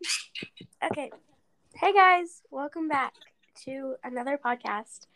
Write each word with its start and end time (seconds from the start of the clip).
Okay. 0.90 1.10
Hey 1.74 1.92
guys, 1.92 2.42
welcome 2.50 2.88
back 2.88 3.12
to 3.64 3.96
another 4.02 4.38
podcast. 4.42 5.06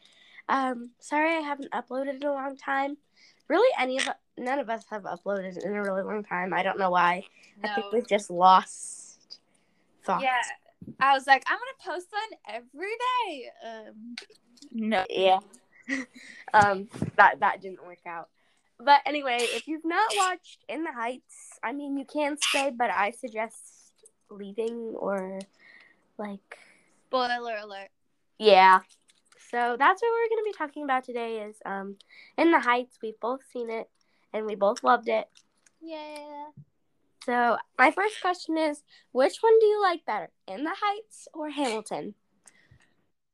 Um, 0.48 0.90
sorry 0.98 1.30
I 1.30 1.40
haven't 1.40 1.70
uploaded 1.72 2.16
in 2.16 2.22
a 2.22 2.32
long 2.32 2.56
time. 2.56 2.98
Really, 3.48 3.68
any 3.78 3.96
of 3.98 4.08
none 4.36 4.58
of 4.58 4.68
us 4.68 4.84
have 4.90 5.04
uploaded 5.04 5.64
in 5.64 5.74
a 5.74 5.82
really 5.82 6.02
long 6.02 6.22
time. 6.22 6.52
I 6.52 6.62
don't 6.62 6.78
know 6.78 6.90
why. 6.90 7.24
I 7.62 7.68
think 7.74 7.86
No. 7.86 7.90
we've 7.94 8.06
just 8.06 8.30
lost 8.30 9.38
thoughts. 10.04 10.22
Yeah. 10.22 10.42
I 11.00 11.14
was 11.14 11.26
like, 11.26 11.44
I'm 11.46 11.58
gonna 11.58 11.96
post 11.96 12.08
one 12.12 12.38
every 12.46 12.92
day. 13.26 13.50
Um, 13.66 14.16
no. 14.70 15.04
Yeah. 15.08 15.38
um, 16.54 16.88
that 17.16 17.40
that 17.40 17.62
didn't 17.62 17.84
work 17.86 18.04
out. 18.06 18.28
But 18.78 19.00
anyway, 19.06 19.38
if 19.40 19.66
you've 19.66 19.84
not 19.84 20.10
watched 20.16 20.58
In 20.68 20.84
the 20.84 20.92
Heights, 20.92 21.58
I 21.62 21.72
mean, 21.72 21.96
you 21.96 22.04
can 22.04 22.36
stay, 22.38 22.70
but 22.76 22.90
I 22.90 23.12
suggest 23.12 23.83
leaving 24.34 24.94
or 24.96 25.40
like 26.18 26.58
Spoiler 27.08 27.56
alert. 27.62 27.90
Yeah. 28.38 28.80
So 29.50 29.76
that's 29.78 30.02
what 30.02 30.10
we're 30.10 30.28
going 30.28 30.44
to 30.44 30.50
be 30.50 30.58
talking 30.58 30.82
about 30.82 31.04
today 31.04 31.42
is 31.42 31.56
um 31.64 31.96
In 32.36 32.50
the 32.50 32.60
Heights. 32.60 32.98
We've 33.00 33.18
both 33.20 33.40
seen 33.52 33.70
it 33.70 33.88
and 34.32 34.46
we 34.46 34.56
both 34.56 34.82
loved 34.82 35.08
it. 35.08 35.28
Yeah. 35.80 36.46
So 37.24 37.56
my 37.78 37.92
first 37.92 38.20
question 38.20 38.58
is 38.58 38.82
which 39.12 39.38
one 39.40 39.58
do 39.60 39.66
you 39.66 39.80
like 39.80 40.04
better? 40.04 40.30
In 40.48 40.64
the 40.64 40.74
Heights 40.74 41.28
or 41.32 41.50
Hamilton? 41.50 42.14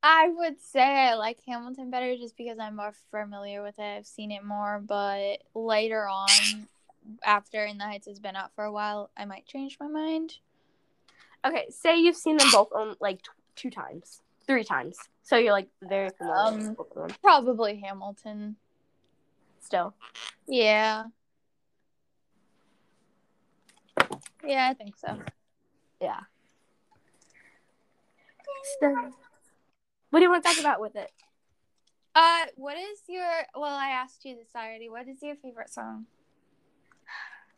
I 0.03 0.29
would 0.29 0.61
say 0.61 0.81
I 0.81 1.15
like 1.15 1.39
Hamilton 1.47 1.91
better 1.91 2.15
just 2.15 2.37
because 2.37 2.59
I'm 2.59 2.75
more 2.75 2.93
familiar 3.09 3.63
with 3.63 3.79
it. 3.79 3.97
I've 3.97 4.07
seen 4.07 4.31
it 4.31 4.43
more, 4.43 4.79
but 4.79 5.37
later 5.55 6.07
on, 6.07 6.67
after 7.23 7.65
In 7.65 7.79
the 7.79 7.83
Heights 7.85 8.07
has 8.07 8.19
been 8.19 8.35
out 8.35 8.53
for 8.55 8.63
a 8.63 8.71
while, 8.71 9.09
I 9.17 9.25
might 9.25 9.45
change 9.45 9.77
my 9.79 9.87
mind. 9.87 10.35
Okay, 11.45 11.65
say 11.69 11.97
you've 11.97 12.15
seen 12.15 12.37
them 12.37 12.47
both 12.51 12.69
on 12.73 12.95
like 12.99 13.21
t- 13.23 13.29
two 13.55 13.69
times, 13.71 14.21
three 14.45 14.63
times. 14.63 14.97
So 15.23 15.37
you're 15.37 15.53
like 15.53 15.69
very 15.81 16.09
familiar 16.17 16.39
Um, 16.47 16.67
with 16.69 16.77
both 16.77 16.91
of 16.95 17.07
them 17.09 17.17
Probably 17.21 17.79
Hamilton. 17.79 18.57
still. 19.59 19.93
Yeah. 20.47 21.05
Yeah, 24.45 24.69
I 24.69 24.73
think 24.73 24.95
so. 24.97 25.17
Yeah. 25.99 26.19
So, 28.79 29.11
what 30.09 30.19
do 30.19 30.23
you 30.23 30.29
want 30.29 30.43
to 30.43 30.49
talk 30.49 30.59
about 30.59 30.81
with 30.81 30.95
it? 30.95 31.11
Uh, 32.15 32.45
what 32.55 32.77
is 32.77 32.99
your? 33.07 33.25
Well, 33.55 33.73
I 33.75 33.89
asked 33.89 34.25
you 34.25 34.35
this 34.35 34.49
already. 34.55 34.89
What 34.89 35.07
is 35.07 35.17
your 35.21 35.35
favorite 35.35 35.69
song? 35.71 36.05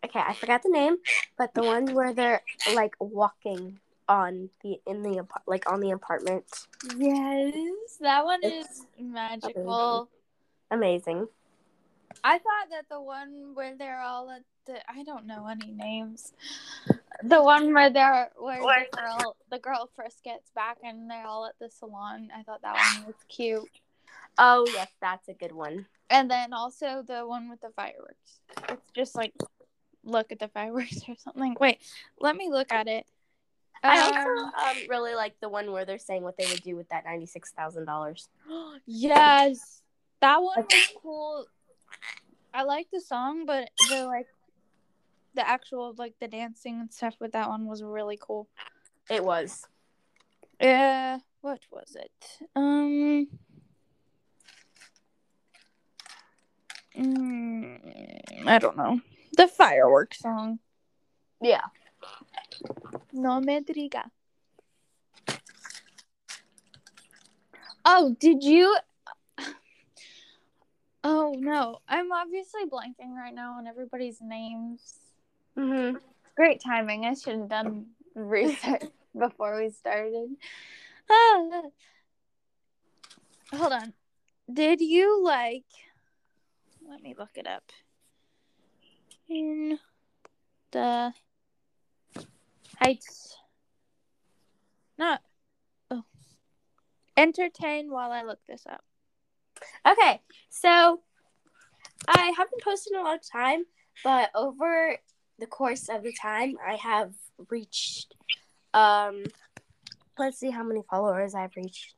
Okay, 0.06 0.20
I 0.20 0.34
forgot 0.34 0.64
the 0.64 0.70
name, 0.70 0.98
but 1.38 1.54
the 1.54 1.64
one 1.64 1.94
where 1.94 2.14
they're 2.14 2.42
like 2.76 2.94
walking 3.00 3.80
on 4.10 4.50
the 4.62 4.80
in 4.86 5.02
the 5.02 5.26
like 5.48 5.70
on 5.72 5.80
the 5.80 5.92
apartment. 5.92 6.46
Yes, 6.98 7.98
that 8.02 8.26
one 8.26 8.40
It's 8.44 8.80
is 8.80 8.86
magical. 9.00 10.10
Amazing. 10.72 11.28
I 12.24 12.38
thought 12.38 12.70
that 12.72 12.86
the 12.90 13.02
one 13.02 13.52
where 13.54 13.76
they're 13.78 14.02
all 14.02 14.30
at 14.30 14.44
the 14.66 14.80
I 14.90 15.04
don't 15.04 15.26
know 15.26 15.48
any 15.48 15.72
names. 15.72 16.34
The 17.24 17.42
one 17.42 17.74
where 17.74 17.90
they're 17.90 18.30
where 18.38 18.62
Where- 18.64 18.88
the 18.92 18.98
girl 18.98 19.36
the 19.52 19.60
girl 19.60 19.90
first 19.96 20.24
gets 20.24 20.50
back 20.52 20.78
and 20.84 21.10
they're 21.10 21.26
all 21.26 21.46
at 21.46 21.58
the 21.60 21.70
salon. 21.70 22.30
I 22.36 22.44
thought 22.44 22.62
that 22.62 22.76
one 22.76 23.08
was 23.08 23.16
cute. 23.30 23.70
Oh 24.38 24.66
yes, 24.74 24.90
that's 25.00 25.28
a 25.30 25.34
good 25.34 25.54
one. 25.54 25.86
And 26.10 26.30
then 26.30 26.54
also 26.54 27.04
the 27.08 27.26
one 27.26 27.50
with 27.50 27.62
the 27.62 27.70
fireworks. 27.76 28.42
It's 28.70 28.92
just 28.94 29.16
like 29.16 29.34
look 30.04 30.32
at 30.32 30.40
the 30.40 30.48
fireworks 30.48 31.02
or 31.08 31.16
something. 31.18 31.56
Wait, 31.60 31.80
let 32.20 32.36
me 32.36 32.50
look 32.50 32.72
at 32.72 32.88
it. 32.88 33.06
I 33.84 34.00
Um, 34.00 34.14
also 34.14 34.58
um, 34.58 34.88
really 34.90 35.14
like 35.14 35.40
the 35.42 35.50
one 35.50 35.72
where 35.72 35.84
they're 35.86 35.98
saying 35.98 36.24
what 36.24 36.38
they 36.38 36.46
would 36.48 36.62
do 36.64 36.76
with 36.76 36.88
that 36.90 37.06
ninety 37.06 37.26
six 37.26 37.52
thousand 37.52 37.86
dollars. 37.86 38.30
yes, 38.86 39.82
that 40.22 40.42
one 40.42 40.58
was 40.58 40.94
cool. 41.02 41.46
I 42.54 42.64
like 42.64 42.88
the 42.92 43.02
song, 43.02 43.46
but 43.46 43.70
the 43.90 44.06
like 44.06 44.28
the 45.34 45.48
actual 45.48 45.96
like 45.98 46.14
the 46.20 46.28
dancing 46.28 46.80
and 46.80 46.94
stuff 46.94 47.16
with 47.20 47.34
that 47.34 47.50
one 47.50 47.66
was 47.66 47.84
really 47.84 48.18
cool. 48.22 48.48
It 49.10 49.24
was. 49.24 49.68
Uh, 50.62 51.20
what 51.42 51.60
was 51.72 51.98
it? 52.00 52.40
Um, 52.56 53.28
mm, 56.96 58.48
I 58.48 58.60
don't 58.60 58.78
know. 58.78 59.02
The 59.36 59.48
fireworks 59.48 60.20
song. 60.20 60.60
Yeah. 61.42 61.64
No 63.12 63.40
me 63.40 63.60
diga. 63.62 64.04
Oh, 67.86 68.16
did 68.20 68.44
you? 68.44 68.78
Oh 71.04 71.36
no, 71.38 71.80
I'm 71.88 72.12
obviously 72.14 72.66
blanking 72.66 73.14
right 73.16 73.34
now 73.34 73.58
on 73.58 73.68
everybody's 73.68 74.22
names. 74.22 74.96
Mhm. 75.58 76.00
Great 76.36 76.62
timing. 76.62 77.06
I 77.06 77.14
should 77.14 77.38
have 77.38 77.50
done 77.50 77.88
research 78.16 78.84
before 79.18 79.62
we 79.62 79.70
started. 79.72 80.36
Ah. 81.10 81.62
Hold 83.54 83.74
on. 83.74 83.94
Did 84.52 84.82
you 84.82 85.24
like? 85.24 85.66
Let 86.88 87.02
me 87.02 87.16
look 87.18 87.32
it 87.36 87.48
up 87.48 87.64
in 89.30 89.80
the 90.72 91.14
heights. 92.80 93.38
Not. 94.98 95.22
Oh. 95.90 96.04
Entertain 97.16 97.92
while 97.92 98.12
I 98.12 98.24
look 98.24 98.40
this 98.48 98.64
up. 98.70 98.84
Okay, 99.88 100.20
so 100.50 101.00
I 102.08 102.34
haven't 102.36 102.64
posted 102.64 102.94
in 102.94 103.00
a 103.00 103.04
long 103.04 103.20
time, 103.32 103.64
but 104.04 104.32
over 104.36 104.98
the 105.40 105.48
course 105.48 105.88
of 105.90 106.04
the 106.04 106.14
time, 106.14 106.58
I 106.66 106.76
have 106.76 107.14
reached. 107.50 108.16
Um, 108.74 109.26
let's 110.18 110.40
see 110.40 110.50
how 110.50 110.64
many 110.64 110.82
followers 110.90 111.36
I've 111.36 111.56
reached. 111.56 111.94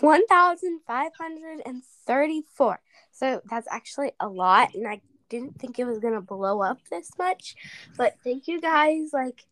1,534. 0.00 2.80
So 3.18 3.40
that's 3.50 3.66
actually 3.68 4.12
a 4.20 4.28
lot, 4.28 4.74
and 4.74 4.86
I 4.86 5.00
didn't 5.28 5.58
think 5.58 5.78
it 5.78 5.84
was 5.86 5.98
gonna 5.98 6.20
blow 6.20 6.62
up 6.62 6.78
this 6.88 7.10
much. 7.18 7.56
But 7.96 8.14
thank 8.22 8.46
you 8.46 8.60
guys, 8.60 9.10
like, 9.12 9.44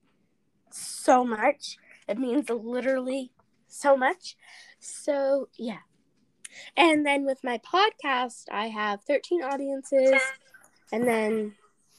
so 0.71 1.25
much. 1.25 1.77
It 2.07 2.17
means 2.17 2.49
literally 2.49 3.33
so 3.67 3.97
much. 3.97 4.37
So, 4.79 5.49
yeah. 5.57 5.81
And 6.77 7.05
then 7.05 7.25
with 7.27 7.43
my 7.43 7.59
podcast, 7.59 8.45
I 8.53 8.69
have 8.69 9.03
13 9.03 9.43
audiences. 9.43 10.21
And 10.93 11.07
then 11.07 11.57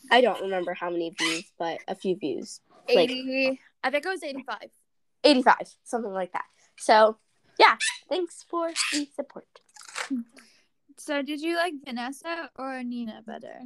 I 0.10 0.22
don't 0.22 0.42
remember 0.42 0.74
how 0.74 0.90
many 0.90 1.10
views, 1.10 1.52
but 1.60 1.80
a 1.90 1.96
few 1.96 2.16
views. 2.16 2.62
Like- 2.88 3.10
80. 3.10 3.60
I 3.84 3.90
think 3.90 4.06
it 4.06 4.10
was 4.10 4.24
85. 4.24 4.70
85, 5.24 5.56
something 5.84 6.14
like 6.14 6.32
that. 6.32 6.46
So, 6.78 7.18
yeah. 7.60 7.76
Thanks 8.08 8.46
for 8.50 8.72
the 8.94 9.10
support. 9.14 9.60
So, 10.98 11.22
did 11.22 11.42
you 11.42 11.56
like 11.56 11.74
Vanessa 11.86 12.50
or 12.58 12.84
Nina 12.84 13.22
better? 13.26 13.62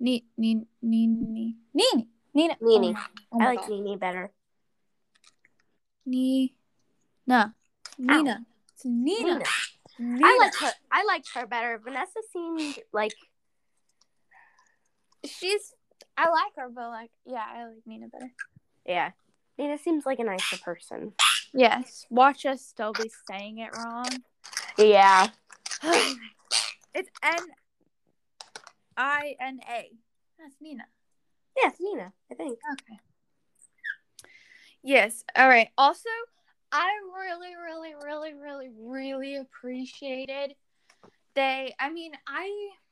Ni- 0.00 0.24
Ni- 0.36 0.66
Nini. 0.80 1.56
Nini. 1.74 2.08
Nina. 2.34 2.56
Oh 2.62 2.66
Nini. 2.66 2.96
Oh 3.30 3.40
I 3.40 3.44
like 3.46 3.60
God. 3.60 3.70
Nini 3.70 3.96
better. 3.96 4.32
Ni. 6.06 6.54
Nah. 7.26 7.50
Nina. 7.98 8.44
It's 8.74 8.84
Nina. 8.84 9.34
Nina. 9.34 9.44
Nina. 9.98 10.26
I 10.26 10.38
like 10.40 10.54
her. 10.56 10.72
I 10.90 11.04
liked 11.04 11.28
her 11.34 11.46
better. 11.46 11.78
Vanessa 11.82 12.20
seemed 12.32 12.78
like 12.92 13.14
She's. 15.24 15.74
I 16.16 16.28
like 16.30 16.52
her, 16.56 16.68
but 16.68 16.88
like, 16.88 17.10
yeah, 17.24 17.44
I 17.46 17.66
like 17.66 17.82
Nina 17.86 18.08
better. 18.08 18.32
yeah. 18.84 19.10
Nina 19.58 19.78
seems 19.78 20.04
like 20.04 20.18
a 20.18 20.24
nicer 20.24 20.56
person. 20.58 21.12
Yes. 21.54 22.06
Watch 22.10 22.46
us 22.46 22.62
still 22.62 22.92
be 22.92 23.10
saying 23.30 23.58
it 23.58 23.70
wrong. 23.76 24.08
Yeah. 24.78 25.28
it's 26.94 27.08
N 27.22 27.38
I 28.96 29.34
N 29.40 29.60
A. 29.68 29.90
That's 30.38 30.54
Nina. 30.60 30.84
Yes, 31.56 31.74
Nina, 31.80 32.12
I 32.30 32.34
think. 32.34 32.58
Okay. 32.72 32.98
Yes. 34.82 35.24
All 35.36 35.48
right. 35.48 35.68
Also, 35.78 36.08
I 36.72 36.90
really, 37.14 37.54
really, 37.54 37.94
really, 38.02 38.34
really, 38.34 38.70
really 38.78 39.36
appreciated 39.36 40.54
they. 41.34 41.74
I 41.78 41.90
mean, 41.90 42.12
I 42.26 42.50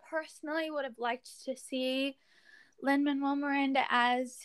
personally 0.09 0.71
would 0.71 0.85
have 0.85 0.99
liked 0.99 1.45
to 1.45 1.57
see 1.57 2.17
Lin 2.83 3.05
Manuel 3.05 3.37
Miranda 3.37 3.85
as 3.91 4.39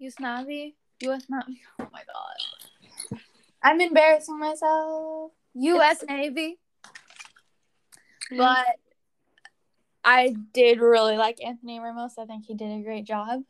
Usnavi. 0.00 0.74
U.S. 1.02 1.24
Navy. 1.30 1.60
Oh 1.78 1.88
my 1.92 2.02
god. 2.04 3.20
I'm 3.62 3.80
embarrassing 3.80 4.38
myself. 4.38 5.32
U.S. 5.54 6.04
Navy. 6.06 6.58
But 8.36 8.66
I 10.04 10.34
did 10.52 10.80
really 10.80 11.16
like 11.16 11.42
Anthony 11.44 11.78
Ramos. 11.80 12.18
I 12.18 12.24
think 12.24 12.46
he 12.46 12.54
did 12.54 12.70
a 12.70 12.82
great 12.82 13.04
job. 13.04 13.42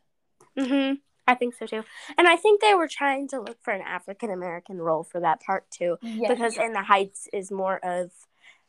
Mhm. 0.57 0.99
I 1.27 1.35
think 1.35 1.55
so 1.55 1.65
too. 1.65 1.83
And 2.17 2.27
I 2.27 2.35
think 2.35 2.59
they 2.61 2.73
were 2.73 2.87
trying 2.87 3.27
to 3.29 3.39
look 3.39 3.61
for 3.63 3.71
an 3.71 3.81
African 3.81 4.31
American 4.31 4.77
role 4.79 5.03
for 5.03 5.19
that 5.21 5.41
part 5.41 5.69
too 5.71 5.97
Yes. 6.01 6.29
because 6.29 6.57
in 6.57 6.73
the 6.73 6.81
Heights 6.83 7.27
is 7.31 7.51
more 7.51 7.77
of 7.83 8.11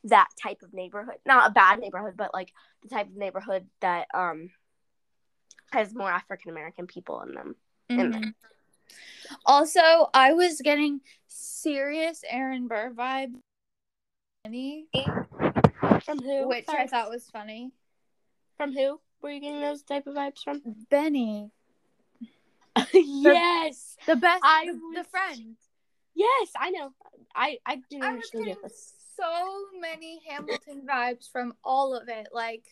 that 0.04 0.28
type 0.40 0.62
of 0.62 0.72
neighborhood. 0.72 1.18
Not 1.26 1.48
a 1.50 1.52
bad 1.52 1.80
neighborhood, 1.80 2.16
but 2.16 2.32
like 2.34 2.52
the 2.82 2.88
type 2.88 3.06
of 3.08 3.16
neighborhood 3.16 3.68
that 3.80 4.06
um 4.14 4.50
has 5.72 5.94
more 5.94 6.10
African 6.10 6.50
American 6.50 6.86
people 6.86 7.20
in 7.22 7.34
them. 7.34 7.56
in 7.88 8.10
there. 8.10 8.20
Mhm. 8.20 8.34
Also, 9.46 10.10
I 10.14 10.32
was 10.34 10.60
getting 10.60 11.00
serious 11.26 12.22
Aaron 12.28 12.68
Burr 12.68 12.90
vibe, 12.94 13.40
From 16.04 16.18
who? 16.18 16.48
which 16.48 16.66
Sorry. 16.66 16.82
I 16.82 16.86
thought 16.86 17.10
was 17.10 17.28
funny. 17.30 17.72
from 18.56 18.72
who 18.72 19.00
were 19.20 19.30
you 19.30 19.40
getting 19.40 19.60
those 19.60 19.82
type 19.82 20.06
of 20.06 20.14
vibes 20.14 20.42
from? 20.42 20.62
Benny, 20.90 21.50
yes. 22.92 23.96
the 24.06 24.16
best, 24.16 24.42
I 24.44 24.66
the, 24.66 25.02
the 25.02 25.08
friend. 25.08 25.56
Yes, 26.14 26.50
I 26.58 26.70
know. 26.70 26.92
I 27.34 27.58
I 27.66 27.80
didn't 27.90 28.04
I 28.04 28.14
was 28.14 28.30
getting 28.30 28.56
this. 28.62 28.92
so 29.16 29.24
many 29.80 30.20
Hamilton 30.28 30.82
vibes 30.88 31.30
from 31.30 31.54
all 31.64 31.94
of 31.94 32.08
it. 32.08 32.28
Like 32.32 32.64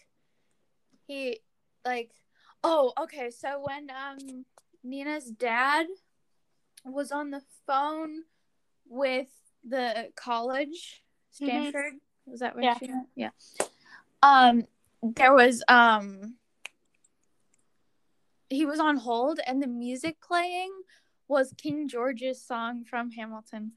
he, 1.07 1.41
like, 1.85 2.11
oh, 2.62 2.93
okay. 3.01 3.31
So 3.31 3.65
when 3.65 3.89
um 3.91 4.45
Nina's 4.85 5.25
dad 5.25 5.87
was 6.85 7.12
on 7.12 7.31
the 7.31 7.43
phone 7.67 8.23
with 8.89 9.29
the 9.65 10.11
college, 10.17 11.03
Stanford, 11.31 11.95
was 12.31 12.41
that 12.41 12.55
what 12.55 12.65
Yeah. 12.65 12.79
she 12.79 12.88
meant? 12.88 13.09
Yeah. 13.15 13.31
Um, 14.23 14.67
there 15.03 15.35
was 15.35 15.62
um. 15.69 16.37
He 18.49 18.67
was 18.67 18.81
on 18.81 18.97
hold, 18.97 19.38
and 19.47 19.62
the 19.62 19.69
music 19.69 20.21
playing 20.21 20.73
was 21.29 21.55
King 21.56 21.87
George's 21.88 22.43
song 22.44 22.85
from 22.85 23.11
Hamilton. 23.12 23.73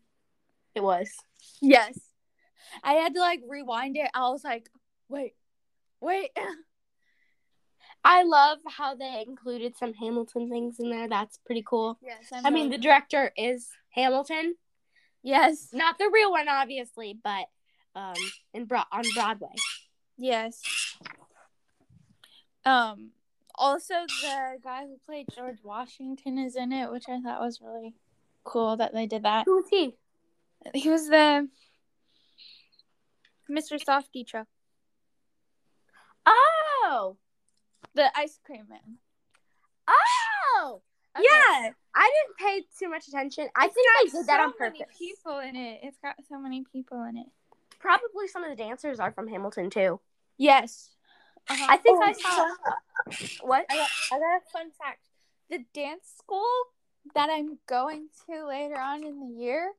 It 0.74 0.82
was. 0.84 1.12
Yes. 1.62 2.00
I 2.84 2.94
had 2.94 3.14
to 3.14 3.20
like 3.20 3.42
rewind 3.48 3.98
it. 3.98 4.10
I 4.16 4.30
was 4.30 4.44
like, 4.44 4.70
wait, 5.10 5.36
wait. 6.02 6.32
I 8.06 8.24
love 8.24 8.58
how 8.68 8.96
they 8.96 9.24
included 9.26 9.78
some 9.78 9.94
Hamilton 9.94 10.50
things 10.50 10.80
in 10.80 10.90
there. 10.90 11.08
That's 11.08 11.38
pretty 11.46 11.64
cool. 11.66 12.00
Yes, 12.02 12.32
I 12.44 12.50
mean, 12.50 12.70
the 12.70 12.78
director 12.78 13.32
is 13.38 13.70
Hamilton, 13.92 14.56
yes, 15.22 15.70
not 15.72 15.98
the 15.98 16.10
real 16.12 16.32
one, 16.32 16.50
obviously, 16.50 17.18
but 17.24 17.46
um, 17.96 18.16
in 18.54 18.66
Bro- 18.66 18.84
on 18.92 19.04
Broadway. 19.14 19.54
yes. 20.18 20.62
Um, 22.66 23.12
also 23.56 23.94
the 24.22 24.58
guy 24.64 24.84
who 24.84 24.98
played 25.06 25.28
George 25.36 25.58
Washington 25.64 26.38
is 26.38 26.56
in 26.56 26.72
it, 26.72 26.90
which 26.92 27.06
I 27.10 27.20
thought 27.20 27.42
was 27.42 27.60
really 27.62 27.94
cool 28.46 28.78
that 28.78 28.94
they 28.94 29.06
did 29.06 29.24
that. 29.24 29.44
Who 29.46 29.58
was 29.58 29.66
he? 29.70 29.96
He 30.74 30.90
was 30.90 31.08
the 31.10 31.50
Mr. 33.52 33.78
Softee 33.84 34.26
Truck, 34.26 34.48
Oh, 36.26 37.18
the 37.94 38.10
ice 38.18 38.40
cream 38.46 38.66
man. 38.70 38.98
oh, 39.88 40.82
Okay. 41.16 41.26
Yeah, 41.30 41.70
I 41.94 42.12
didn't 42.12 42.38
pay 42.40 42.66
too 42.80 42.90
much 42.90 43.08
attention. 43.08 43.48
I 43.56 43.66
It's 43.66 43.74
think 43.76 43.88
I 43.92 44.04
did 44.06 44.28
that 44.28 44.38
so 44.40 44.44
on 44.46 44.54
many 44.60 44.80
purpose. 44.80 44.98
people 44.98 45.40
in 45.40 45.56
it. 45.56 45.82
It's 45.84 45.98
got 46.00 46.16
so 46.28 46.40
many 46.40 46.64
people 46.72 47.04
in 47.04 47.18
it. 47.18 47.28
Probably 47.84 48.30
some 48.30 48.46
of 48.46 48.50
the 48.50 48.56
dancers 48.56 49.02
are 49.02 49.12
from 49.12 49.28
Hamilton 49.28 49.70
too. 49.70 50.00
Yes. 50.38 50.92
Uh-huh. 51.50 51.66
I 51.70 51.76
think 51.76 52.00
Oh, 52.02 52.06
I 52.06 52.14
saw. 52.14 53.46
What? 53.46 53.66
I 53.70 53.76
got, 53.76 53.90
I 54.14 54.20
got 54.20 54.38
a 54.38 54.40
fun 54.54 54.72
fact. 54.82 55.10
The 55.50 55.66
dance 55.74 56.14
school 56.18 56.48
that 57.14 57.30
I'm 57.30 57.60
going 57.68 58.08
to 58.26 58.48
later 58.48 58.80
on 58.80 59.04
in 59.04 59.20
the 59.20 59.36
year, 59.38 59.74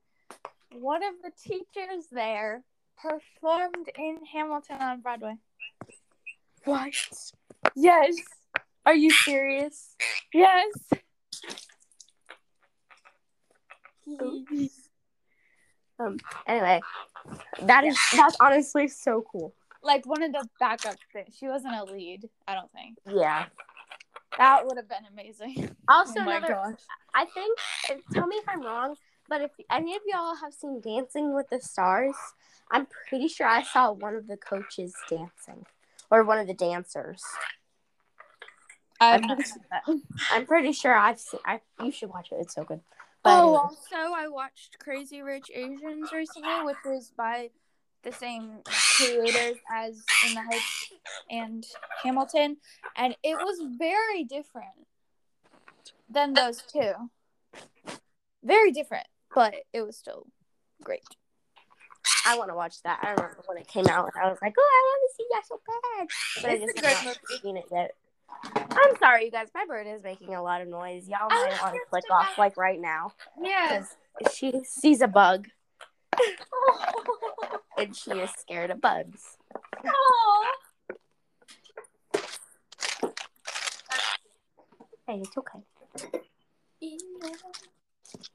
one 0.75 1.03
of 1.03 1.15
the 1.23 1.31
teachers 1.43 2.09
there 2.13 2.63
performed 3.01 3.91
in 3.97 4.19
Hamilton 4.31 4.83
on 4.83 5.01
Broadway. 5.01 5.37
What? 6.67 6.93
Yes. 7.75 8.17
Are 8.85 8.95
you 8.95 9.11
serious? 9.11 9.97
Yes. 10.35 10.67
Um. 15.99 16.19
Anyway, 16.47 16.81
that 17.63 17.85
is 17.85 17.99
that's 18.17 18.37
honestly 18.41 18.89
so 18.89 19.25
cool. 19.31 19.55
like 19.83 20.07
one 20.07 20.23
of 20.23 20.33
the 20.33 20.49
backup 20.59 20.97
things. 21.13 21.35
She 21.39 21.47
wasn't 21.47 21.75
a 21.75 21.85
lead, 21.85 22.29
I 22.49 22.55
don't 22.55 22.71
think. 22.73 22.99
Yeah. 23.07 23.47
That 24.39 24.67
would 24.67 24.77
have 24.77 24.89
been 24.89 25.07
amazing. 25.13 25.77
Also, 25.89 26.21
oh 26.21 26.23
another. 26.23 26.49
gosh. 26.49 26.81
I 27.15 27.27
think. 27.27 27.59
Tell 28.13 28.27
me 28.27 28.37
if 28.37 28.45
I'm 28.49 28.63
wrong, 28.63 28.97
but 29.29 29.43
if 29.43 29.51
any 29.71 29.95
of 29.95 30.03
y'all 30.07 30.35
have 30.35 30.53
seen 30.55 30.81
Dancing 30.81 31.35
with 31.35 31.49
the 31.51 31.61
Stars, 31.61 32.17
I'm 32.71 32.87
pretty 33.09 33.29
sure 33.29 33.47
I 33.47 33.63
saw 33.63 33.93
one 33.93 34.15
of 34.17 34.27
the 34.27 34.39
coaches 34.39 34.95
dancing, 35.11 35.67
or 36.11 36.25
one 36.25 36.39
of 36.39 36.47
the 36.47 36.55
dancers. 36.55 37.23
I've 38.99 39.23
I'm 39.23 39.37
pretty-. 39.37 40.03
I'm 40.33 40.47
pretty 40.47 40.73
sure 40.73 40.95
I've 40.95 41.21
seen. 41.21 41.41
I 41.45 41.61
you 41.83 41.93
should 41.93 42.09
watch 42.09 42.29
it. 42.33 42.37
It's 42.41 42.55
so 42.55 42.65
good. 42.65 42.81
But 43.25 43.43
Oh, 43.43 43.57
also, 43.57 43.97
I 44.15 44.29
watched 44.29 44.79
Crazy 44.79 45.23
Rich 45.23 45.51
Asians 45.55 46.13
recently, 46.13 46.63
which 46.65 46.77
was 46.85 47.11
by 47.17 47.49
the 48.03 48.13
same 48.13 48.59
creators 48.97 49.57
as 49.73 50.05
In 50.29 50.35
the 50.35 50.43
Heights 50.43 50.93
and 51.31 51.65
Hamilton, 52.03 52.59
and 52.97 53.17
it 53.23 53.37
was 53.37 53.59
very 53.79 54.25
different 54.25 54.87
than 56.11 56.35
those 56.35 56.63
two. 56.71 56.93
Very 58.43 58.71
different, 58.73 59.07
but 59.35 59.55
it 59.73 59.81
was 59.81 59.97
still 59.97 60.27
great. 60.83 61.01
I 62.27 62.37
want 62.37 62.51
to 62.51 62.55
watch 62.55 62.83
that. 62.83 63.01
I 63.03 63.13
remember 63.13 63.43
when 63.47 63.57
it 63.57 63.67
came 63.67 63.87
out, 63.87 64.11
and 64.15 64.23
I 64.23 64.29
was 64.29 64.39
like, 64.43 64.55
"Oh, 64.59 64.63
I 64.63 64.83
want 64.85 65.11
to 65.11 65.17
see 65.17 65.27
that 65.33 65.47
so 65.47 65.61
bad," 65.67 66.09
but 66.43 66.51
I 66.51 66.59
just 66.59 66.79
a 66.79 66.81
great 66.83 66.95
have 66.97 67.05
not 67.07 67.19
movie. 67.31 67.41
seen 67.41 67.57
it 67.57 67.65
yet. 67.73 67.95
I'm 68.31 68.97
sorry, 68.99 69.27
you 69.27 69.31
guys. 69.31 69.49
My 69.55 69.65
bird 69.67 69.87
is 69.87 70.03
making 70.03 70.35
a 70.35 70.43
lot 70.43 70.61
of 70.61 70.69
noise. 70.69 71.09
Y'all 71.09 71.29
might 71.29 71.59
want 71.63 71.75
to 71.75 71.81
click 71.89 72.05
off 72.11 72.37
like 72.39 72.57
right 72.57 72.81
now 72.81 73.13
Yes. 73.43 73.97
she 74.33 74.61
sees 74.65 75.01
a 75.01 75.09
bug 75.09 75.49
and 77.79 77.97
she 77.97 78.11
is 78.13 78.31
scared 78.39 78.71
of 78.71 78.81
bugs. 78.81 79.37
Hey, 85.07 85.21
it's 85.21 85.37
okay. 85.37 85.59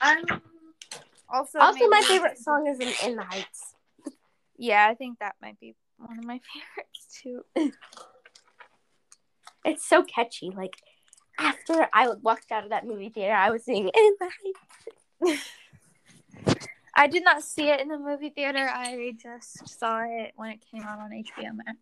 I'm 0.02 0.24
also 1.30 1.60
Also, 1.60 1.88
my 1.88 2.02
favorite 2.08 2.38
song 2.38 2.68
is 2.68 2.80
in, 2.80 3.10
in 3.10 3.16
the 3.16 3.24
Heights. 3.24 3.76
Yeah, 4.58 4.88
I 4.88 4.94
think 4.96 5.20
that 5.20 5.36
might 5.42 5.60
be 5.60 5.76
one 5.98 6.20
of 6.20 6.26
my 6.26 6.40
favorites 6.54 7.22
too. 7.24 7.72
It's 9.66 9.88
so 9.88 10.04
catchy. 10.04 10.50
Like 10.50 10.76
after 11.38 11.88
I 11.94 12.10
walked 12.22 12.52
out 12.52 12.64
of 12.64 12.70
that 12.70 12.86
movie 12.86 13.10
theater, 13.10 13.34
I 13.34 13.50
was 13.50 13.64
singing 13.64 13.90
in 13.94 14.16
Heights. 14.22 15.50
I 16.96 17.08
did 17.08 17.24
not 17.24 17.44
see 17.44 17.70
it 17.70 17.80
in 17.80 17.88
the 17.88 17.98
movie 17.98 18.30
theater. 18.30 18.70
I 18.70 19.14
just 19.22 19.68
saw 19.80 20.02
it 20.02 20.34
when 20.36 20.52
it 20.52 20.66
came 20.70 20.84
out 20.84 21.00
on 21.00 21.12
HBO 21.12 21.56
Max. 21.56 21.80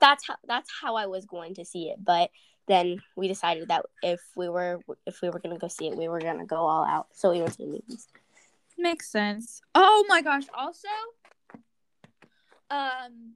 that's 0.00 0.26
how 0.26 0.36
that's 0.46 0.70
how 0.80 0.94
I 0.94 1.06
was 1.06 1.24
going 1.24 1.54
to 1.54 1.64
see 1.64 1.88
it, 1.88 1.98
but 2.02 2.30
then 2.66 2.98
we 3.16 3.28
decided 3.28 3.68
that 3.68 3.84
if 4.02 4.20
we 4.36 4.48
were 4.48 4.80
if 5.06 5.20
we 5.22 5.28
were 5.28 5.38
gonna 5.38 5.58
go 5.58 5.68
see 5.68 5.88
it, 5.88 5.96
we 5.96 6.08
were 6.08 6.20
gonna 6.20 6.46
go 6.46 6.56
all 6.56 6.84
out. 6.84 7.08
So 7.12 7.32
we 7.32 7.40
went 7.40 7.52
to 7.52 7.58
the 7.58 7.66
movies. 7.66 8.08
Makes 8.78 9.10
sense. 9.10 9.60
Oh 9.74 10.04
my 10.08 10.22
gosh! 10.22 10.44
Also, 10.54 10.88
um, 12.70 13.34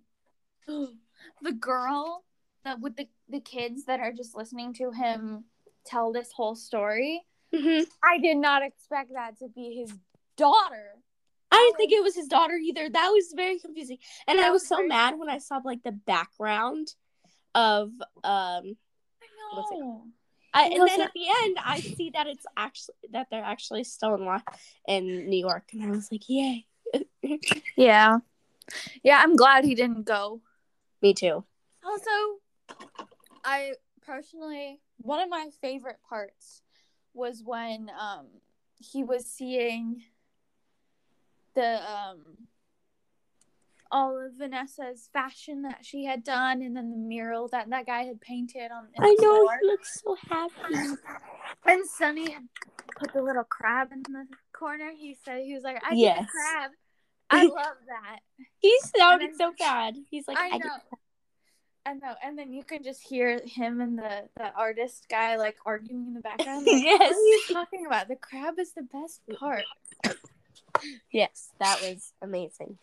the 1.42 1.52
girl 1.52 2.24
that 2.64 2.80
with 2.80 2.96
the 2.96 3.08
the 3.28 3.40
kids 3.40 3.84
that 3.84 4.00
are 4.00 4.12
just 4.12 4.36
listening 4.36 4.72
to 4.74 4.90
him 4.90 5.44
tell 5.84 6.12
this 6.12 6.30
whole 6.32 6.54
story. 6.54 7.22
Mm-hmm. 7.54 7.84
I 8.02 8.18
did 8.18 8.36
not 8.36 8.62
expect 8.62 9.12
that 9.14 9.38
to 9.38 9.48
be 9.48 9.74
his 9.80 9.92
daughter. 10.36 10.94
I 11.50 11.56
didn't 11.56 11.76
think 11.78 11.92
it 11.92 12.02
was 12.02 12.14
his 12.14 12.28
daughter 12.28 12.54
either. 12.54 12.90
That 12.90 13.08
was 13.08 13.32
very 13.34 13.58
confusing, 13.58 13.98
and 14.26 14.38
That 14.38 14.46
I 14.46 14.50
was, 14.50 14.62
was 14.62 14.68
so 14.68 14.86
mad 14.86 15.18
when 15.18 15.30
I 15.30 15.38
saw 15.38 15.60
like 15.64 15.82
the 15.82 15.92
background 15.92 16.94
of 17.54 17.90
um. 18.24 18.76
I 19.52 19.74
know. 19.74 20.04
I, 20.54 20.64
and 20.64 20.88
then 20.88 21.00
at 21.02 21.12
the 21.14 21.26
end, 21.44 21.56
I 21.62 21.80
see 21.80 22.10
that 22.10 22.26
it's 22.26 22.46
actually 22.56 22.94
that 23.12 23.28
they're 23.30 23.44
actually 23.44 23.84
still 23.84 24.14
in 24.14 24.24
Wa- 24.24 24.40
in 24.86 25.28
New 25.28 25.38
York, 25.38 25.64
and 25.72 25.84
I 25.84 25.90
was 25.90 26.10
like, 26.10 26.28
yay! 26.28 26.66
Yeah, 27.76 28.18
yeah. 29.02 29.20
I'm 29.22 29.36
glad 29.36 29.64
he 29.64 29.74
didn't 29.74 30.04
go. 30.04 30.40
Me 31.02 31.14
too. 31.14 31.44
Also, 31.84 32.10
I 33.48 33.72
personally 34.04 34.80
one 34.98 35.20
of 35.20 35.30
my 35.30 35.48
favorite 35.62 36.00
parts 36.06 36.60
was 37.14 37.42
when 37.42 37.90
um 37.98 38.26
he 38.78 39.02
was 39.02 39.24
seeing 39.24 40.02
the 41.54 41.80
um 41.90 42.36
all 43.90 44.22
of 44.22 44.34
Vanessa's 44.34 45.08
fashion 45.14 45.62
that 45.62 45.82
she 45.82 46.04
had 46.04 46.22
done, 46.22 46.60
and 46.60 46.76
then 46.76 46.90
the 46.90 46.96
mural 46.98 47.48
that 47.48 47.70
that 47.70 47.86
guy 47.86 48.02
had 48.02 48.20
painted 48.20 48.70
on. 48.70 48.88
I 49.00 49.16
know 49.18 49.46
floor. 49.46 49.58
he 49.62 49.66
looks 49.66 50.02
so 50.04 50.14
happy. 50.28 50.98
And 51.64 51.86
Sonny 51.86 52.32
had 52.32 52.48
put 52.98 53.14
the 53.14 53.22
little 53.22 53.44
crab 53.44 53.88
in 53.92 54.02
the 54.02 54.26
corner. 54.52 54.90
He 54.94 55.16
said 55.24 55.40
he 55.40 55.54
was 55.54 55.62
like, 55.62 55.82
"I 55.82 55.94
Yes. 55.94 56.24
a 56.24 56.26
crab." 56.26 56.70
I 57.30 57.44
love 57.44 57.76
that. 57.86 58.20
He 58.58 58.78
sounded 58.94 59.36
so 59.36 59.52
bad. 59.58 59.96
He's 60.10 60.26
like, 60.28 60.38
I 60.38 60.58
know. 60.58 60.97
I 61.88 61.94
know. 61.94 62.14
And 62.22 62.38
then 62.38 62.52
you 62.52 62.64
can 62.64 62.82
just 62.82 63.02
hear 63.02 63.40
him 63.46 63.80
and 63.80 63.98
the 63.98 64.28
the 64.36 64.52
artist 64.54 65.06
guy 65.08 65.36
like 65.36 65.56
arguing 65.64 66.08
in 66.08 66.14
the 66.14 66.20
background. 66.20 66.66
Like, 66.70 66.82
Yes. 66.82 66.98
What 67.00 67.16
are 67.16 67.16
you 67.16 67.42
talking 67.50 67.86
about? 67.86 68.08
The 68.08 68.16
crab 68.16 68.58
is 68.58 68.72
the 68.72 68.82
best 68.82 69.22
part. 69.38 69.64
yes, 71.10 71.50
that 71.58 71.80
was 71.80 72.12
amazing. 72.20 72.76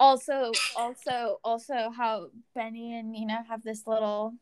Also, 0.00 0.50
also, 0.76 1.38
also, 1.44 1.90
how 1.96 2.26
Benny 2.56 2.98
and 2.98 3.12
Nina 3.12 3.44
have 3.48 3.62
this 3.62 3.86
little, 3.86 4.34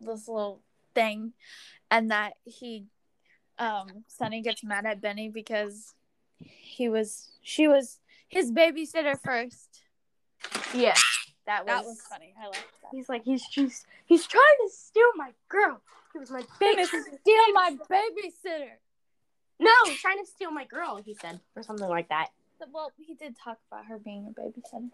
this 0.00 0.28
little 0.28 0.60
thing, 0.94 1.32
and 1.90 2.12
that 2.12 2.34
he, 2.44 2.84
um, 3.58 4.04
Sonny 4.06 4.42
gets 4.42 4.62
mad 4.62 4.86
at 4.86 5.00
Benny 5.00 5.28
because 5.28 5.94
he 6.38 6.88
was, 6.88 7.32
she 7.42 7.66
was 7.66 7.98
his 8.28 8.52
babysitter 8.52 9.20
first. 9.20 9.82
Yes, 10.72 11.02
that 11.48 11.66
was. 11.66 11.74
That 11.74 11.84
was 11.84 12.00
funny. 12.02 12.34
I 12.40 12.44
liked 12.46 12.58
that. 12.82 12.90
He's 12.92 13.08
like, 13.08 13.24
he's 13.24 13.46
just, 13.48 13.86
he's 14.06 14.26
trying 14.26 14.44
to 14.66 14.70
steal 14.72 15.10
my 15.16 15.32
girl. 15.48 15.80
He 16.12 16.18
was 16.18 16.30
my 16.30 16.40
Gonna 16.40 16.76
baby. 16.76 16.84
steal 16.84 17.52
my 17.54 17.76
babysitter. 17.90 18.72
No, 19.58 19.70
he's 19.86 20.00
trying 20.00 20.24
to 20.24 20.30
steal 20.30 20.50
my 20.50 20.64
girl. 20.64 21.00
He 21.04 21.14
said, 21.14 21.40
or 21.56 21.62
something 21.62 21.88
like 21.88 22.08
that. 22.10 22.28
Well, 22.72 22.92
he 22.98 23.14
did 23.14 23.34
talk 23.42 23.58
about 23.72 23.86
her 23.86 23.98
being 23.98 24.26
a 24.28 24.40
babysitter. 24.40 24.90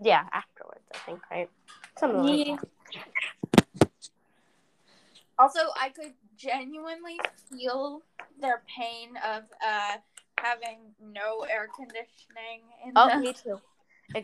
Yeah, 0.00 0.24
afterwards, 0.32 0.84
I 0.94 0.98
think, 1.06 1.20
right? 1.30 1.48
Something 1.98 2.22
like 2.22 2.60
that. 2.92 3.08
Also, 5.38 5.60
I 5.80 5.90
could 5.90 6.14
genuinely 6.36 7.18
feel 7.50 8.02
their 8.40 8.62
pain 8.78 9.16
of 9.26 9.44
uh 9.66 9.96
having 10.38 10.78
no 11.00 11.46
air 11.50 11.68
conditioning 11.74 12.62
in 12.84 12.92
Oh, 12.96 13.08
the 13.08 13.20
me 13.20 13.32
too. 13.32 13.60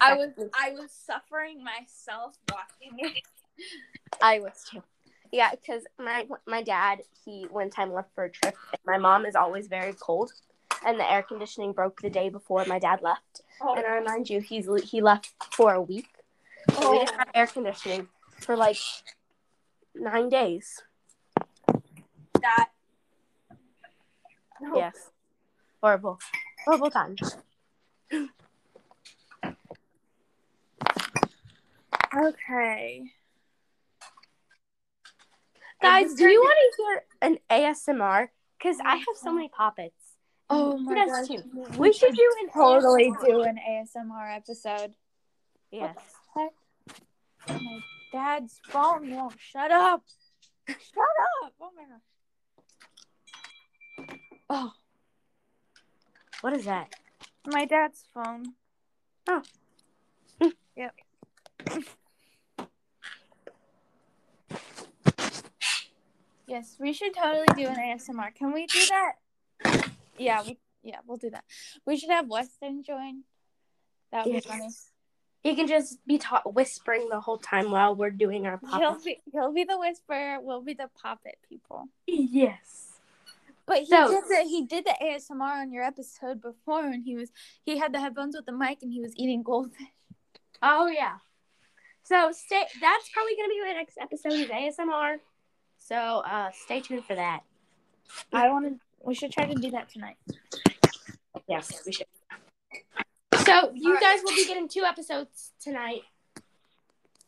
I 0.00 0.14
was 0.14 0.30
I 0.54 0.70
was 0.72 0.90
suffering 0.90 1.62
myself 1.62 2.37
watching 2.50 2.99
it. 2.99 3.22
I 4.20 4.38
was 4.40 4.64
too. 4.70 4.82
Yeah, 5.30 5.50
because 5.50 5.84
my 5.99 6.26
my 6.46 6.62
dad 6.62 7.00
he 7.25 7.46
one 7.50 7.70
time 7.70 7.92
left 7.92 8.14
for 8.14 8.25
a 8.25 8.30
trip. 8.30 8.54
And 8.72 8.80
my 8.87 8.99
mom 8.99 9.26
is 9.26 9.34
always 9.34 9.66
very 9.66 9.94
cold, 9.94 10.32
and 10.87 10.99
the 10.99 11.11
air 11.11 11.22
conditioning 11.22 11.72
broke 11.72 12.00
the 12.00 12.11
day 12.11 12.28
before 12.28 12.64
my 12.66 12.78
dad 12.78 13.00
left. 13.02 13.42
Oh, 13.61 13.75
And 13.75 13.87
I 13.87 13.96
remind 13.96 14.28
you, 14.28 14.40
he's 14.40 14.68
he 14.84 15.00
left 15.00 15.32
for 15.54 15.75
a 15.75 15.82
week. 15.82 16.08
So 16.75 16.90
we 16.92 16.99
didn't 16.99 17.18
have 17.18 17.28
air 17.34 17.46
conditioning 17.46 18.08
for 18.40 18.56
like 18.56 18.78
nine 19.94 20.28
days. 20.28 20.82
that 22.40 22.70
Oh, 24.64 24.76
Yes, 24.76 25.11
horrible, 25.82 26.18
horrible 26.64 26.90
times. 26.90 27.37
Okay. 32.23 33.02
Guys, 35.81 36.14
do 36.14 36.29
you 36.29 36.41
want 36.41 36.57
to 36.61 36.83
hear 36.83 37.02
an 37.23 37.38
ASMR? 37.50 38.29
Because 38.57 38.76
I 38.85 38.97
have 38.97 39.17
so 39.17 39.31
oh. 39.31 39.33
many 39.33 39.49
poppets. 39.49 39.97
Oh 40.49 40.76
my 40.76 40.95
gosh. 40.95 41.26
too? 41.26 41.43
We 41.76 41.93
should 41.93 42.14
do 42.14 42.35
an 42.43 42.50
totally 42.55 43.11
ASMR. 43.11 43.26
do 43.26 43.43
an 43.43 43.59
ASMR 43.69 44.37
episode. 44.37 44.93
Yes. 45.73 45.97
My 47.49 47.81
dad's 48.12 48.61
phone 48.69 49.11
won't 49.11 49.35
shut 49.41 49.73
up. 49.73 50.05
Shut 50.69 50.79
up. 51.43 51.52
Oh 51.61 51.71
my 51.75 51.83
god. 54.07 54.19
Oh, 54.49 54.73
What 56.43 56.52
is 56.52 56.67
that? 56.67 56.95
my 57.47 57.64
dad's 57.64 58.05
phone. 58.14 58.52
Oh. 59.29 59.43
yep. 60.76 60.95
yes, 66.46 66.76
we 66.78 66.92
should 66.92 67.14
totally 67.14 67.46
do 67.56 67.66
an 67.68 67.76
ASMR. 67.76 68.34
Can 68.34 68.52
we 68.52 68.66
do 68.66 68.78
that? 68.88 69.88
Yeah, 70.18 70.42
we, 70.42 70.58
yeah, 70.82 70.99
we'll 71.06 71.16
do 71.18 71.30
that. 71.30 71.44
We 71.87 71.96
should 71.96 72.11
have 72.11 72.28
Weston 72.28 72.82
join. 72.84 73.22
That 74.11 74.26
would 74.26 74.34
Yes. 74.34 74.44
be 74.44 74.49
funny. 74.50 74.68
He 75.42 75.56
can 75.56 75.66
just 75.66 76.04
be 76.06 76.18
ta- 76.18 76.42
whispering 76.46 77.08
the 77.08 77.18
whole 77.20 77.38
time 77.38 77.70
while 77.72 77.96
we're 77.96 78.11
doing 78.11 78.46
our 78.46 78.61
He'll 78.78 79.00
be 79.02 79.20
he'll 79.32 79.52
be 79.52 79.64
the 79.64 79.78
whisperer. 79.78 80.38
We'll 80.40 80.61
be 80.62 80.75
the 80.75 80.88
puppet 81.02 81.38
people. 81.49 81.88
Yes. 82.06 83.00
But 83.66 83.78
he 83.80 83.87
So- 83.87 84.08
did 84.08 84.25
the 84.28 84.49
he 84.49 84.64
did 84.66 84.84
the 84.84 84.94
ASMR 85.02 85.62
on 85.62 85.72
your 85.72 85.82
episode 85.82 86.40
before, 86.40 86.84
and 86.87 87.02
he 87.02 87.16
was 87.16 87.30
he 87.64 87.78
had 87.78 87.92
the 87.92 88.00
headphones 88.00 88.37
with 88.37 88.46
the 88.46 88.52
mic, 88.52 88.82
and 88.82 88.92
he 88.92 89.00
was 89.00 89.16
eating 89.16 89.42
goldfish. 89.42 89.88
Oh 90.62 90.87
yeah. 90.87 91.18
So 92.04 92.30
stay. 92.32 92.64
That's 92.80 93.08
probably 93.11 93.34
gonna 93.37 93.49
be 93.49 93.61
the 93.66 93.75
next 93.75 93.99
episode 93.99 94.32
is 94.34 94.49
ASMR. 94.49 95.16
So 95.84 95.96
uh, 95.96 96.50
stay 96.52 96.80
tuned 96.80 97.04
for 97.04 97.14
that. 97.14 97.40
I 98.32 98.48
want 98.48 98.66
to. 98.66 98.78
We 99.04 99.14
should 99.14 99.32
try 99.32 99.46
to 99.46 99.54
do 99.54 99.70
that 99.72 99.88
tonight. 99.88 100.16
Yes, 101.48 101.82
we 101.84 101.92
should. 101.92 102.06
So 103.44 103.72
you 103.74 103.88
All 103.88 103.94
right. 103.94 104.00
guys 104.00 104.20
will 104.24 104.34
be 104.34 104.46
getting 104.46 104.68
two 104.68 104.84
episodes 104.84 105.50
tonight 105.60 106.02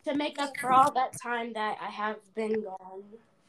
to 0.04 0.14
make 0.14 0.38
up 0.38 0.56
for 0.60 0.72
all 0.72 0.92
that 0.92 1.18
time 1.20 1.52
that 1.54 1.78
I 1.80 1.90
have 1.90 2.16
been 2.34 2.62
gone. 2.62 3.02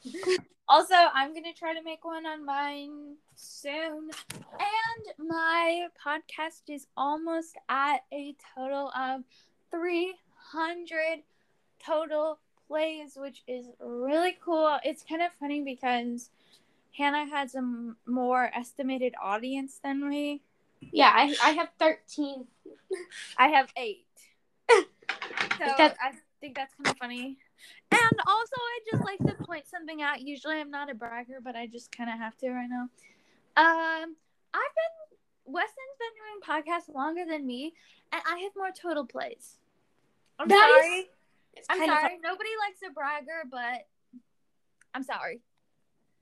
Also, 0.67 0.95
I'm 0.95 1.31
gonna 1.31 1.53
try 1.53 1.75
to 1.75 1.83
make 1.83 2.03
one 2.03 2.25
on 2.25 2.43
mine 2.43 3.17
soon, 3.35 4.09
and 4.33 5.29
my 5.29 5.85
podcast 6.03 6.63
is 6.69 6.87
almost 6.97 7.55
at 7.69 7.97
a 8.11 8.35
total 8.55 8.91
of 8.97 9.21
300 9.69 11.21
total 11.85 12.39
plays, 12.67 13.15
which 13.15 13.43
is 13.47 13.67
really 13.79 14.37
cool. 14.43 14.77
It's 14.83 15.03
kind 15.03 15.21
of 15.21 15.31
funny 15.39 15.61
because 15.61 16.29
Hannah 16.97 17.25
has 17.27 17.55
a 17.55 17.59
m- 17.59 17.97
more 18.05 18.51
estimated 18.55 19.13
audience 19.21 19.79
than 19.83 20.07
me. 20.09 20.41
Yeah, 20.91 21.11
I 21.13 21.35
I 21.43 21.49
have 21.51 21.69
thirteen. 21.79 22.45
I 23.37 23.47
have 23.49 23.71
eight. 23.77 24.05
So 25.57 25.65
That's- 25.77 25.97
I 26.03 26.11
think 26.41 26.55
that's 26.55 26.73
kind 26.75 26.87
of 26.89 26.97
funny. 26.97 27.37
And 27.91 28.19
also, 28.27 28.55
I 28.57 28.79
just 28.91 29.03
like 29.05 29.19
to 29.19 29.43
point 29.45 29.67
something 29.67 30.01
out. 30.01 30.19
Usually, 30.21 30.55
I'm 30.59 30.69
not 30.69 30.91
a 30.91 30.93
bragger, 30.93 31.39
but 31.41 31.55
I 31.55 31.65
just 31.67 31.95
kind 31.95 32.09
of 32.09 32.17
have 32.19 32.35
to 32.39 32.49
right 32.51 32.67
now. 32.69 32.89
Um, 33.55 34.15
I've 34.53 34.75
been 34.75 35.53
Weston's 35.53 35.97
been 35.99 36.15
doing 36.19 36.41
podcasts 36.45 36.93
longer 36.93 37.23
than 37.25 37.45
me, 37.47 37.73
and 38.11 38.21
I 38.29 38.39
have 38.39 38.51
more 38.57 38.71
total 38.71 39.05
plays. 39.05 39.57
I'm 40.39 40.47
That 40.49 40.69
is- 40.79 40.85
sorry. 40.85 41.09
It's 41.55 41.67
I'm 41.69 41.79
kind 41.79 41.91
of 41.91 41.97
sorry. 41.99 42.17
Nobody 42.23 42.49
likes 42.67 42.79
a 42.87 42.93
bragger, 42.93 43.43
but 43.49 43.87
I'm 44.93 45.03
sorry. 45.03 45.41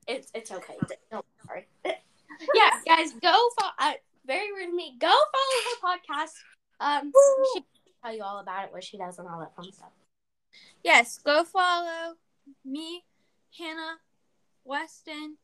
It's 0.06 0.30
it's 0.34 0.50
okay. 0.50 0.74
Don't 1.10 1.24
worry. 1.48 1.66
yeah, 1.84 2.70
guys, 2.86 3.12
go 3.22 3.48
follow. 3.58 3.72
Uh, 3.78 3.92
very 4.26 4.52
rude 4.52 4.68
of 4.68 4.74
me. 4.74 4.96
Go 4.98 5.08
follow 5.08 5.94
her 5.94 5.98
podcast. 5.98 6.32
Um, 6.80 7.12
she 7.54 7.60
can 7.60 7.92
tell 8.02 8.14
you 8.14 8.22
all 8.22 8.38
about 8.38 8.64
it, 8.64 8.72
what 8.72 8.84
she 8.84 8.98
does, 8.98 9.18
and 9.18 9.28
all 9.28 9.40
that 9.40 9.54
fun 9.56 9.72
stuff. 9.72 9.90
Yes, 10.82 11.18
go 11.18 11.44
follow 11.44 12.14
me, 12.64 13.04
Hannah, 13.58 13.96
Weston, 14.64 15.36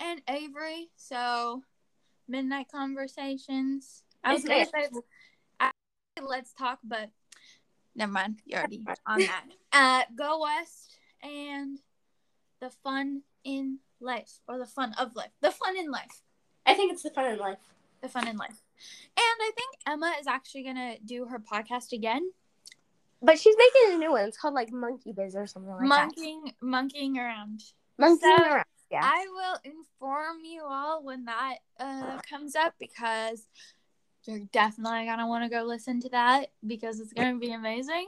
and 0.00 0.22
Avery. 0.28 0.90
So, 0.96 1.62
Midnight 2.26 2.68
Conversations. 2.72 4.02
I 4.24 4.32
was 4.34 4.44
It's 4.44 4.48
gonna 4.72 4.88
say 4.90 5.00
I- 5.60 5.70
let's 6.20 6.52
talk, 6.52 6.78
but 6.82 7.10
never 7.98 8.12
mind. 8.12 8.40
You're 8.46 8.60
already 8.60 8.84
on 9.06 9.18
that. 9.20 9.44
Uh, 9.72 10.02
go 10.16 10.40
West 10.42 10.96
and 11.22 11.78
the 12.60 12.70
fun 12.70 13.22
in 13.44 13.78
life, 14.00 14.40
or 14.48 14.58
the 14.58 14.66
fun 14.66 14.94
of 14.98 15.14
life, 15.16 15.30
the 15.40 15.50
fun 15.50 15.76
in 15.76 15.90
life, 15.90 16.22
I 16.64 16.74
think 16.74 16.92
it's 16.92 17.02
the 17.02 17.10
fun 17.10 17.26
in 17.32 17.38
life. 17.38 17.58
the 18.00 18.08
fun 18.08 18.26
in 18.28 18.36
life. 18.36 18.62
And 19.16 19.38
I 19.42 19.50
think 19.56 19.74
Emma 19.86 20.12
is 20.20 20.26
actually 20.26 20.62
gonna 20.64 20.98
do 21.04 21.26
her 21.26 21.38
podcast 21.40 21.92
again, 21.92 22.30
But 23.20 23.38
she's 23.40 23.56
making 23.58 23.96
a 23.96 23.98
new 23.98 24.12
one. 24.12 24.28
It's 24.28 24.38
called 24.38 24.54
like 24.54 24.70
Monkey 24.70 25.12
Biz 25.12 25.34
or 25.34 25.46
something 25.48 25.70
like 25.72 25.82
monkeying, 25.82 26.54
monkeying 26.62 27.18
around. 27.18 27.60
that. 27.98 28.06
Monkey 28.06 28.20
So- 28.22 28.44
around. 28.44 28.64
Yeah. 28.90 29.00
I 29.02 29.26
will 29.28 29.58
inform 29.74 30.44
you 30.44 30.62
all 30.64 31.02
when 31.04 31.24
that 31.26 31.56
uh, 31.78 32.20
comes 32.22 32.56
up 32.56 32.72
because 32.80 33.46
you're 34.24 34.40
definitely 34.52 35.06
gonna 35.06 35.26
want 35.26 35.44
to 35.44 35.50
go 35.50 35.62
listen 35.62 36.00
to 36.00 36.08
that 36.10 36.50
because 36.66 37.00
it's 37.00 37.12
gonna 37.12 37.38
be 37.38 37.52
amazing. 37.52 38.06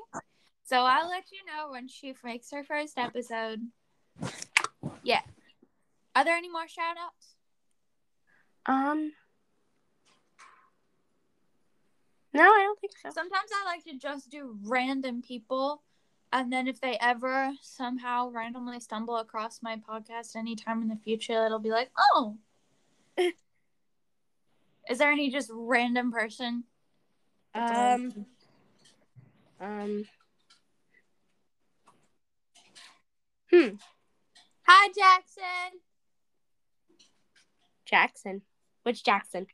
So 0.65 0.79
I'll 0.79 1.09
let 1.09 1.25
you 1.33 1.39
know 1.47 1.71
when 1.73 1.89
she 1.89 2.15
makes 2.23 2.51
her 2.53 2.63
first 2.63 2.99
episode. 2.99 3.61
Yeah. 5.03 5.23
Are 6.15 6.25
there 6.25 6.37
any 6.37 6.49
more 6.49 6.69
shout 6.69 6.97
outs? 6.99 7.35
Um. 8.67 9.13
No, 12.33 12.43
I 12.43 12.63
don't 12.63 12.81
think 12.81 12.93
so. 13.03 13.11
Sometimes 13.11 13.51
I 13.53 13.65
like 13.67 13.85
to 13.85 13.99
just 13.99 14.31
do 14.31 14.57
random 14.63 15.23
people. 15.23 15.83
And 16.33 16.53
then 16.53 16.69
if 16.69 16.81
they 16.81 16.97
ever 17.01 17.53
somehow 17.61 18.31
randomly 18.31 18.79
stumble 18.79 19.17
across 19.17 19.61
my 19.63 19.77
podcast 19.77 20.37
anytime 20.37 20.83
in 20.83 20.89
the 20.89 20.97
future, 20.97 21.45
it'll 21.45 21.59
be 21.59 21.71
like, 21.71 21.91
oh. 22.15 22.37
Is 24.91 24.99
there 24.99 25.13
any 25.13 25.31
just 25.31 25.51
random 25.55 26.11
person? 26.11 26.65
Um. 27.55 28.27
Um. 29.61 30.05
Hmm. 33.53 33.69
Hi, 34.67 34.89
Jackson. 34.89 35.79
Jackson. 37.87 38.43
Which 38.83 39.05
Jackson? 39.05 39.47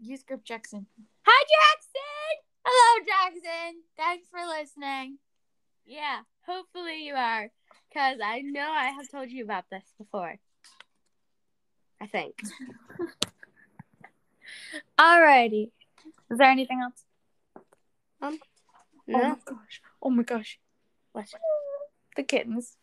Youth 0.00 0.24
group 0.24 0.44
Jackson. 0.44 0.86
Hi, 1.26 1.44
Jackson. 1.76 2.44
Hello, 2.64 3.04
Jackson. 3.04 3.82
Thanks 3.98 4.28
for 4.30 4.40
listening. 4.46 5.18
Yeah. 5.84 6.20
Hopefully 6.46 7.04
you 7.04 7.14
are, 7.14 7.50
because 7.90 8.18
I 8.24 8.40
know 8.40 8.66
I 8.70 8.86
have 8.86 9.10
told 9.10 9.30
you 9.30 9.44
about 9.44 9.64
this 9.70 9.84
before. 9.98 10.36
I 12.00 12.06
think. 12.06 12.34
Alrighty. 14.98 15.70
Is 16.30 16.38
there 16.38 16.50
anything 16.50 16.80
else? 16.82 17.04
Oh 18.20 18.36
No. 19.06 19.18
my 19.18 19.36
gosh. 19.44 19.82
Oh 20.02 20.10
my 20.10 20.22
gosh. 20.22 20.58
What? 21.12 21.26
The 22.16 22.22
kittens. 22.22 22.76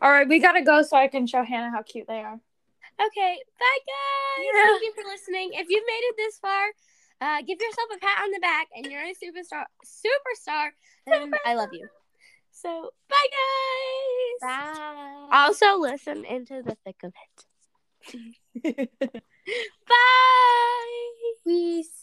All 0.00 0.10
right, 0.10 0.26
we 0.26 0.38
gotta 0.38 0.62
go 0.62 0.82
so 0.82 0.96
I 0.96 1.08
can 1.08 1.26
show 1.26 1.42
Hannah 1.42 1.70
how 1.70 1.82
cute 1.82 2.06
they 2.08 2.20
are. 2.20 2.40
Okay. 3.06 3.38
Bye, 3.58 3.78
guys. 3.86 4.46
Yeah. 4.54 4.66
Thank 4.68 4.82
you 4.82 4.92
for 4.94 5.04
listening. 5.08 5.50
If 5.52 5.66
you've 5.68 5.84
made 5.86 6.00
it 6.04 6.14
this 6.16 6.38
far, 6.38 6.68
uh, 7.20 7.42
give 7.42 7.60
yourself 7.60 7.88
a 7.94 7.98
pat 7.98 8.22
on 8.22 8.30
the 8.30 8.40
back, 8.40 8.68
and 8.74 8.86
you're 8.86 9.02
a 9.02 9.12
superstar. 9.12 9.64
Superstar. 9.84 10.70
And 11.06 11.34
I 11.44 11.54
love 11.54 11.70
you. 11.72 11.88
So, 12.52 12.90
bye, 13.08 13.28
guys. 14.42 14.66
Bye. 14.72 15.28
Also, 15.32 15.76
listen 15.78 16.24
into 16.24 16.62
the 16.62 16.76
thick 16.84 16.96
of 17.02 17.12
it. 18.14 18.14
Bye. 19.88 21.32
Peace. 21.44 22.01